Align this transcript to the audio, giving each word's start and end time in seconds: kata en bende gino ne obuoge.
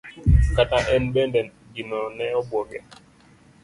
kata 0.55 0.79
en 0.95 1.03
bende 1.13 1.41
gino 1.73 1.99
ne 2.17 2.25
obuoge. 2.39 2.79